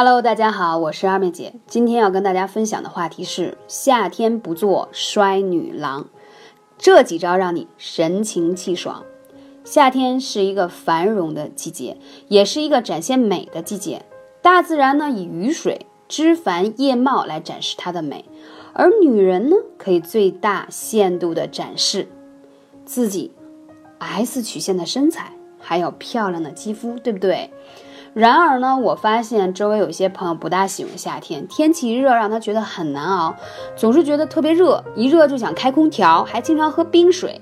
[0.00, 1.54] Hello，大家好，我是二妹姐。
[1.66, 6.06] 今天要跟大家分享的话题是：夏天不做衰女郎，
[6.78, 9.02] 这几招让你神清气爽。
[9.64, 11.96] 夏天是一个繁荣的季节，
[12.28, 14.06] 也是一个展现美的季节。
[14.40, 18.24] 大自然呢，以雨水、枝繁叶茂来展示它的美，
[18.74, 22.06] 而女人呢，可以最大限度的展示
[22.84, 23.32] 自己
[23.98, 27.50] S 曲线的身材，还有漂亮的肌肤，对不对？
[28.18, 33.36] 然而呢，我发现周围有些朋友不大喜欢夏天，天气一热让他觉得很难熬，
[33.76, 37.40] 总是觉得特别热，一热就想开空调，还经常喝冰水。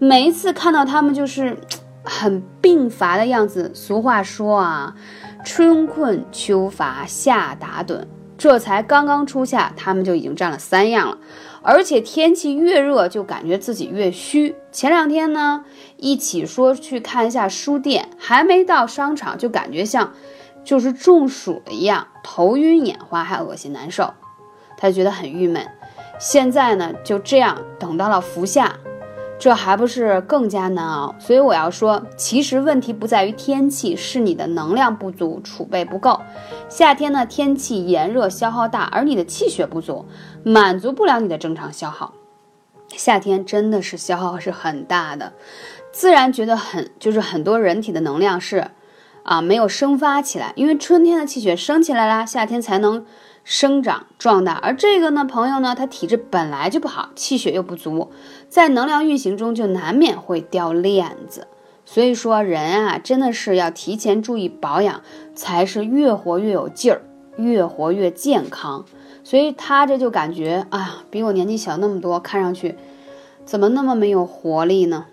[0.00, 1.56] 每一次看到他们就是
[2.02, 3.70] 很病乏的样子。
[3.72, 4.96] 俗话说啊，
[5.44, 8.02] 春困秋乏夏打盹，
[8.36, 11.18] 这才刚刚初夏，他们就已经占了三样了。
[11.68, 14.54] 而且天气越热，就感觉自己越虚。
[14.70, 15.64] 前两天呢，
[15.96, 20.14] 一起说去看一下书店，还没到商场，就感觉像
[20.64, 24.14] 就是中暑了一样，头晕眼花，还恶心难受，
[24.78, 25.66] 他觉得很郁闷。
[26.20, 28.76] 现在呢，就这样等到了伏夏。
[29.38, 36.20] 这还不是更加难熬，所以我要说，其实问题不在于天气，是你的能量不足，储备不够。
[36.68, 40.06] 夏天呢，天气炎热，消耗大，而你的气血不足，
[40.42, 42.14] 满足不了你的正常消耗。
[42.88, 45.34] 夏天真的是消耗是很大的，
[45.92, 48.70] 自然觉得很就是很多人体的能量是
[49.26, 53.04] 啊没有生发起来，因为春天的气血升起来啦，夏天才能。
[53.48, 58.10] 生长壮大，而这个呢，朋友呢，他体质本来就不好，气血又不足，
[58.48, 61.46] 在能量运行中就难免会掉链子。
[61.84, 65.00] 所以说，人啊，真的是要提前注意保养，
[65.36, 67.02] 才是越活越有劲儿，
[67.36, 68.84] 越活越健康。
[69.22, 72.74] 所以他这就感觉，哎呀，比我年纪小那么多，看上去
[73.44, 75.06] 怎么那么没有活力呢？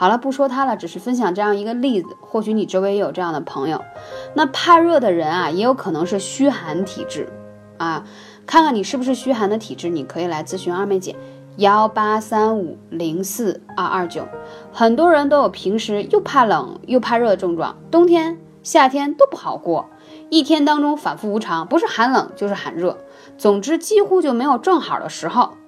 [0.00, 3.84] 好了，不说他了，只是分享这样一个例子，或许你周围也有这样的朋友。
[4.32, 7.28] 那怕热的人啊，也有可能是虚寒体质。
[7.76, 8.02] 啊，
[8.46, 11.16] 看看你是不是虚寒的体质，你可以来咨询二妹姐，
[11.56, 14.26] 幺八三五零四二二九。
[14.72, 19.90] 很多人都有平时又怕冷又怕热的症状，冬天夏天都不好过，
[20.30, 22.96] 一天当中反复无常，不是寒冷就是寒热，
[23.36, 25.58] 总之几乎就没有正好的时候。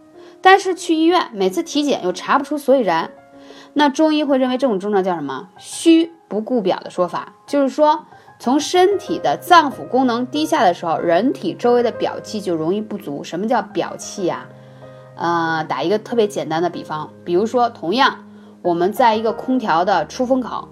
[0.40, 3.10] 但是去医院每次体检又查不出所以然，
[3.74, 5.48] 那中医会认为这种症状叫什么？
[5.58, 8.04] 虚不顾表的说法，就是说。
[8.38, 13.22] 从身体的脏腑功能低下的时候，人体周围的表气就容易不足。
[13.22, 14.48] 什么叫表气呀？
[15.14, 18.24] 呃，打一个特别简单的比方，比如说，同样
[18.60, 20.66] 我们在一个空调的出风口，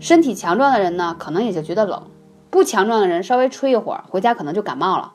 [0.00, 2.04] 身体强壮的人呢，可能也就觉得冷；
[2.48, 5.12] 不强壮的人稍微吹一会儿，回家可能就感冒了。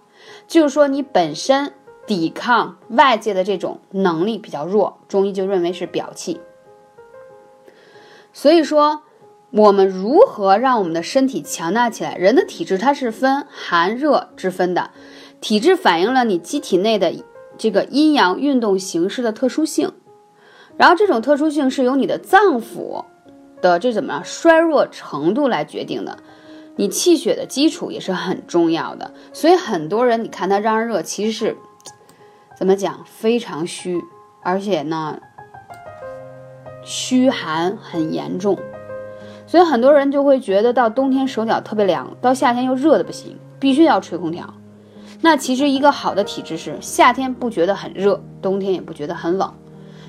[0.47, 1.73] 就是说，你本身
[2.05, 6.39] 抵抗外界的这种能力比较弱，中医就认为是表气。
[8.33, 9.03] 所以说。
[9.51, 12.15] 我们如何让我们的身体强大起来？
[12.17, 14.91] 人的体质它是分寒热之分的，
[15.41, 17.11] 体质反映了你机体内的
[17.57, 19.91] 这个阴阳运动形式的特殊性，
[20.77, 23.05] 然后这种特殊性是由你的脏腑
[23.59, 26.19] 的这怎么样衰弱程度来决定的。
[26.75, 31.57] 你气血的基础也是很重要的，所以很多人你看他让人热，其实是
[32.55, 33.99] 怎么讲非常虚，
[34.43, 35.19] 而且呢
[36.89, 38.57] 虚寒很严重。
[39.45, 44.51] 所以很多人就会觉得到冬天手脚特别凉，到夏天又热的不行，必须要吹空调。
[45.21, 49.53] 那其实一个好的体质是夏天不觉得很热，冬天也不觉得很冷，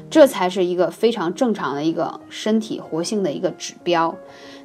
[0.09, 4.17] 这才是一个非常正常的一个身体活性的一个指标。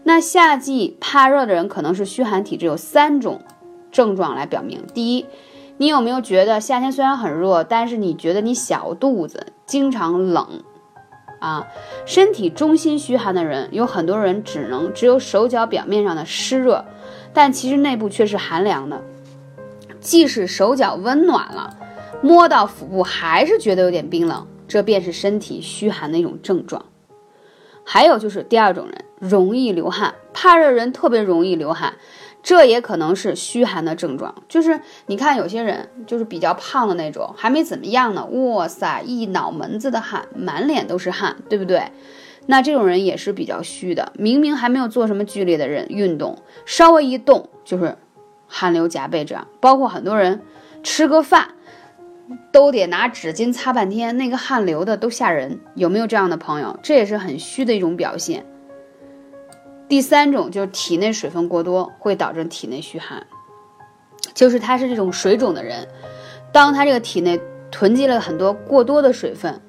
[0.03, 3.41] 那夏季怕热的人可能是虚寒体质，有三种
[3.91, 4.81] 症状来表明。
[4.93, 5.25] 第一，
[5.75, 10.47] 你有没有觉得夏天虽然很热，但是你觉得你小肚子经常冷？
[11.45, 11.67] 啊，
[12.07, 16.83] 身体中心虚寒的人，有很多人只能只有手脚表面上的湿热，
[17.35, 19.00] 但其实内部却是寒凉的。
[20.00, 21.78] 即使手脚温暖了，
[22.23, 26.84] 摸到腹部还是觉得有点冰冷，这便是身体虚寒的一种症状。
[27.84, 31.93] 还有就是第二种人，容易流汗，怕热人特别容易流汗。
[32.45, 41.91] 这也可能是虚寒的症状，就是你看有些人就是比较胖的那种，还没怎么样呢，哇塞，一脑门子的汗，满脸都是汗，对不对？
[42.45, 46.37] 那这种人也是比较虚的，明明还没有做什么剧烈的人运动，
[46.67, 47.97] 稍微一动就是
[48.47, 49.47] 汗流浃背，这样。
[49.59, 50.43] 包括很多人
[50.83, 51.55] 吃个饭
[52.51, 55.59] 都得拿纸巾擦半天，那个汗流的都吓人。
[55.73, 56.79] 有没有这样的朋友？
[56.83, 58.45] 这也是很虚的一种表现。
[59.87, 63.26] 第三种就是体内水分过多，会导致体内虚寒，
[64.34, 65.87] 就是他是这种水肿的人，
[66.52, 67.40] 当他这个体内
[67.72, 69.61] 囤积了很多过多的水分，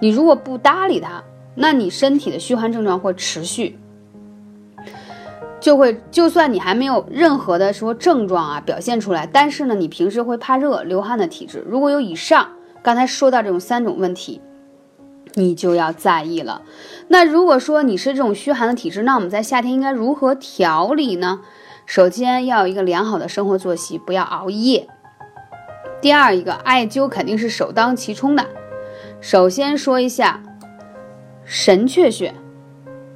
[0.00, 1.22] 你如果不搭理他，
[1.54, 3.78] 那你身体的虚寒症状会持续。
[5.58, 12.52] 就会，就算你还没有任何的说症状啊表现出来，但是呢，你平时会怕热、流汗的体质，如果有以上
[12.82, 14.40] 刚才说到这种三种问题，
[15.36, 16.62] 你就要在意了。
[17.08, 21.40] 那如果说你是这种虚寒的体质，那我们在夏天应该如何调理呢？
[21.84, 24.88] 首先要有一个良好的生活作息，不要熬夜。
[26.00, 28.46] 第二一个，艾灸肯定是首当其冲的。
[29.20, 30.42] 首先说一下
[31.44, 32.34] 神阙穴。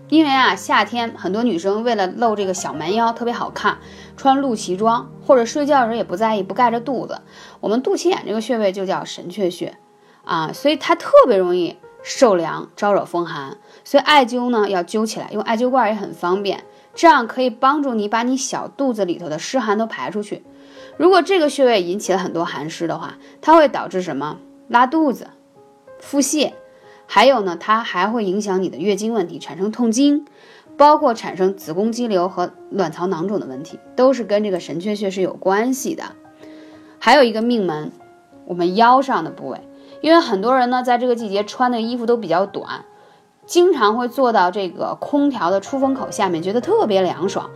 [0.08, 3.78] 因为啊，夏天很多女生为了露这个小蛮腰特别好看，
[4.16, 7.20] 穿露脐装或者睡觉的时候也不在意不盖着肚子。
[7.60, 9.76] 我们肚脐眼这个穴位就叫神阙穴
[10.24, 13.58] 啊，所以它特别容易受凉、招惹风寒。
[13.84, 16.64] 所以艾灸呢要灸起来，用艾灸罐也很方便，
[16.94, 20.44] 这样可以帮助你把你小肚子里头的湿寒都排出去。
[20.96, 24.38] 如果这个穴位引起了很多寒湿的话，它会导致什么？
[24.68, 25.28] 拉肚子、
[25.98, 26.52] 腹泻。
[27.06, 30.26] 还有呢，它还会影响你的月经问题，产生痛经，
[30.76, 36.04] 包括产生子宫肌瘤和卵巢囊肿的问题，都是跟这个神阙穴是有关系的。
[36.98, 37.90] 还有一个命门，
[38.44, 39.60] 我们腰上的部位，
[40.00, 42.84] 因为很多人呢在这个季节穿的衣服都比较短，
[43.46, 47.50] 经常会坐到这个空调的出风口下面，觉得特别凉爽，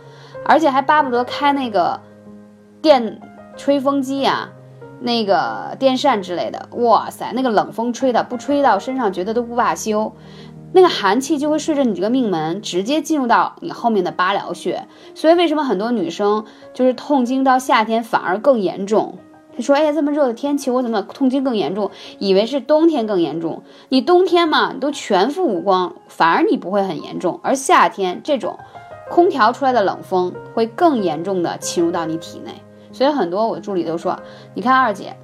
[0.45, 2.01] 而且还巴不得开那个
[2.81, 3.21] 电
[3.55, 4.49] 吹风机呀。
[5.01, 10.13] 那个电扇之类的，哇塞，那个冷风吹的不吹到身上，觉得都不罢休。
[10.71, 14.87] 那个寒气就会顺着你这个命门，直接进入到你后面的八髎穴。
[15.13, 19.19] 所以为什么很多女生就是痛经到夏天反而更严重？
[19.57, 21.89] 你说：“哎呀，这么热的天气，我怎么痛经更严重？
[22.19, 23.63] 以为是冬天更严重。
[23.89, 27.39] 你冬天嘛，你都全副武装，反而你不会很严重。
[27.41, 28.57] 而夏天这种
[29.09, 32.51] 空调出来的冷风会更严重的侵入到你体内。”
[32.91, 34.17] 所以很多我助理都说，
[34.53, 35.17] 你看二姐，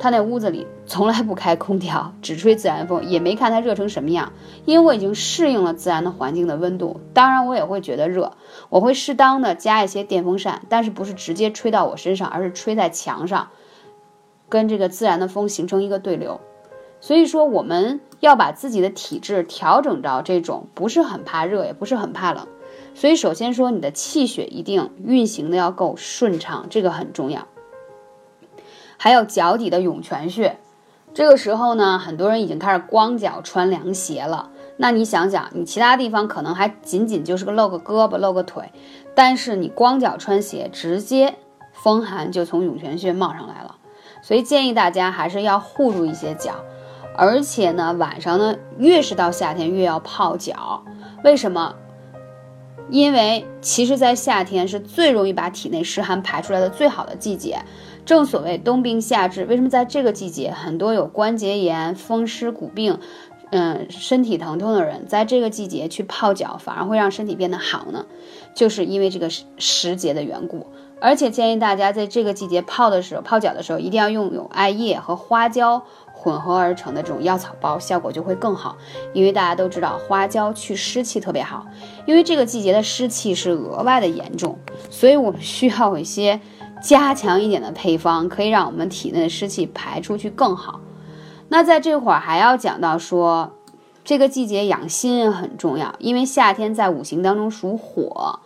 [0.00, 4.32] 他那屋子里从来不开空调，只吹自然风，也没看他热成什么样。
[4.64, 8.32] 因为我已经适应了自然的环境的温度，当然我也会觉得热，
[8.70, 13.50] 我会适当的加一些电风扇，但是不是直接吹到我身上，而是吹在墙上，
[14.48, 16.40] 跟这个自然的风形成一个对流。
[17.02, 22.48] 所以说我们要把自己的体质调整到这种不是很怕热，也不是很怕冷。
[22.94, 27.46] 所以，首先说你的气血一定运行的要够顺畅，这个很重要。
[29.02, 30.58] 还有脚底的涌泉穴，
[31.14, 34.50] 这个时候呢，很多人已经开始光脚穿凉鞋了。
[34.76, 38.70] 那你想想，你其他地方可能还仅仅就是个露个胳膊、露个腿，
[39.14, 41.36] 但是你光脚穿鞋，直接
[41.72, 43.76] 风寒就从涌泉穴冒上来了。
[44.20, 46.56] 所以建议大家还是要护住一些脚，
[47.16, 50.84] 而且呢，晚上呢，越是到夏天越要泡脚，
[51.24, 51.74] 为什么？
[52.90, 57.58] 因为其实，在夏天是最容易把体内湿寒排出来的最好的季节，
[58.04, 59.44] 正所谓冬病夏治。
[59.44, 62.98] 为什么在这个季节，很多有关节炎、风湿骨病，
[63.50, 68.06] 嗯，身体疼痛的人，在这个季节去泡脚，反而会让身体变得好呢？
[68.54, 70.66] 就是因为这个时节的缘故。
[71.02, 75.84] 而且建议大家在这个季节泡的时候，泡脚的时候，一定要用有艾叶和花椒。
[76.22, 78.76] 混合而成的这种药草包效果就会更好，
[79.14, 81.66] 因为大家都知道花椒去湿气特别好，
[82.04, 84.58] 因为这个季节的湿气是额外的严重，
[84.90, 86.38] 所以我们需要一些
[86.82, 90.80] 加强一点的配方，可以让我们体内的湿气排出去更好。
[91.48, 93.52] 那在这会儿还要讲到说，
[94.04, 98.40] 这个季节养心很重要，因为夏天在五行当中属火，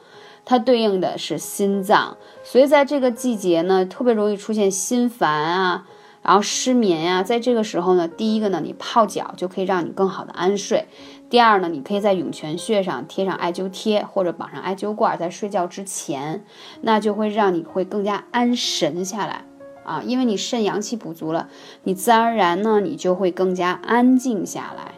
[0.45, 5.87] 它对应的是心脏，所以在这个季节呢，特别容易出现心烦啊。
[6.25, 10.87] 然后失眠呀，在这个时候呢，第一个呢，你泡脚就可以让你更好的安睡；
[11.29, 16.43] 第二呢，你可以在涌泉穴上贴上艾灸贴或者绑上艾灸罐，在睡觉之前，
[16.81, 19.45] 那就会让你会更加安神下来
[19.85, 21.51] 啊，因为你肾阳气补足了，
[21.83, 24.93] 你自然而然呢，你就会更加安静下来。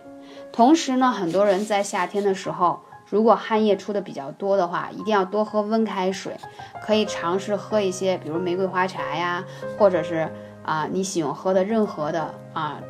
[0.53, 6.37] 同时呢，很多人在夏天的时候，如果汗液出的比较多的话，一定要多喝温开水，
[6.81, 9.45] 可以尝试喝一些，比如玫瑰花茶呀，
[9.77, 10.31] 或者是。
[10.67, 12.81] 啊，你喜欢喝的任何的啊，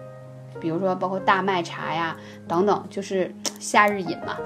[0.58, 2.16] 比如说包括大麦茶呀
[2.48, 4.36] 等等，就是 夏日饮嘛。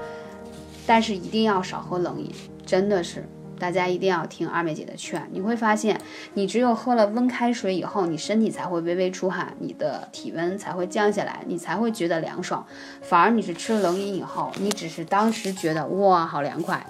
[0.85, 2.29] 但是一定要少喝冷饮，
[2.65, 3.23] 真的是
[3.57, 5.25] 大家一定要听二妹姐的劝。
[5.31, 6.01] 你会发现，
[6.33, 12.65] 你只有喝了温开水以后，你身体才会微微出汗，你的体温才会降下来，你才会觉得凉爽。
[13.01, 16.85] 反而你是吃了冷饮以后，你只是当时觉得哇好凉快，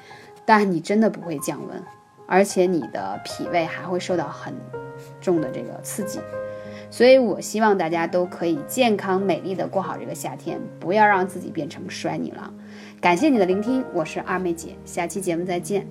[0.46, 1.84] 但你真的不会降温，
[2.26, 4.56] 而且你的脾胃还会受到很。
[5.20, 6.20] 重的这个刺激，
[6.90, 12.54] 所以我希望大家都可以健康美丽的过好这个夏天，不要让自己变成衰女郎。
[13.00, 15.88] 感谢你的聆听，我是二妹姐，下期节目再见。